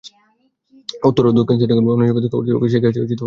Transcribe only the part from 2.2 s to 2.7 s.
কর্তৃপক্ষ